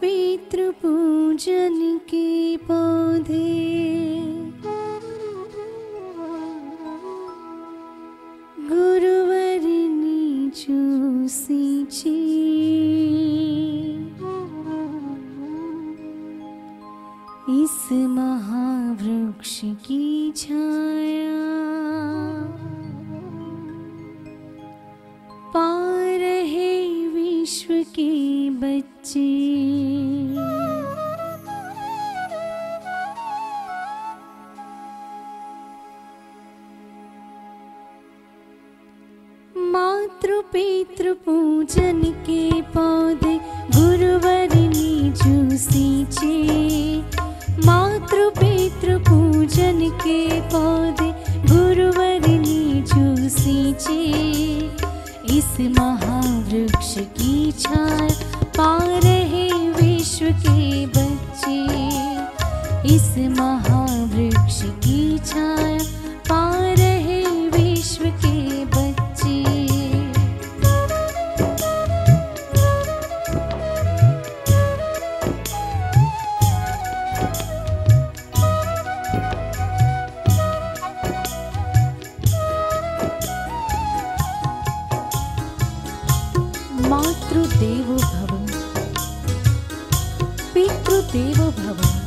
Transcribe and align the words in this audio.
पितृपूजन 0.00 1.98
के 1.98 2.56
पौ 2.56 3.18
गुरुवरी 8.68 10.48
जूसि 10.48 11.86
इस 17.62 17.92
महावृक्ष 17.92 19.60
की 19.64 20.32
छाया। 20.36 21.38
पा 25.54 26.16
रहे 26.16 27.08
विश्व 27.08 27.84
के 27.94 28.50
मातृ 39.66 40.42
पितृपूजन 40.52 42.02
के 42.02 42.62
परनि 42.62 45.12
जूसि 45.16 46.06
चे। 46.12 46.98
मा 47.66 47.98
के 49.82 50.40
पद 50.40 50.96
गुरुवरी 51.52 52.82
झूसि 52.82 53.72
महा 55.68 56.20
वृक्ष 56.20 56.98
की 56.98 57.52
पा 58.58 58.76
रहे 59.04 59.46
विश्व 59.72 60.26
के 60.44 60.86
बच्चे। 60.86 61.58
इस 62.94 63.08
महावृक्ष 63.38 64.62
की 64.84 65.18
छाया 65.18 65.78
पा 66.28 66.42
रहे 66.80 67.22
विश्व 67.48 68.04
के 68.24 68.36
मातृदेव 86.90 87.88
तदेव 91.08 91.38
भवति। 91.50 91.97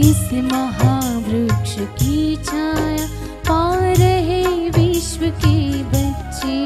इस 0.00 0.32
महावृक्ष 0.52 1.74
की 1.78 2.36
छाया 2.36 3.06
पा 3.48 3.62
रहे 3.74 4.44
विश्व 4.70 5.20
के 5.44 5.82
बच्चे। 5.92 6.58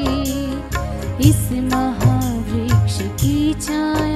इस 1.29 1.49
महावृक्ष 1.73 2.97
की 3.21 3.53
छाया 3.53 4.12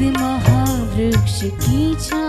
महावृक्ष 0.00 1.40
की 1.44 1.84
वृक्षी 1.94 2.23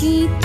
kita. 0.00 0.39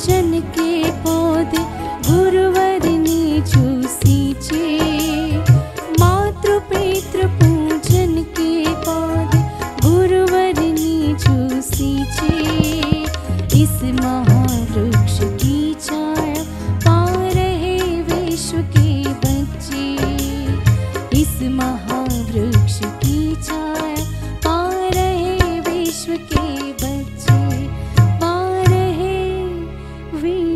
पूजन 0.00 0.40
के 0.56 0.59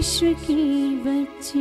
विश्व 0.04 0.26
के 0.46 0.64
बच्चे 1.04 1.60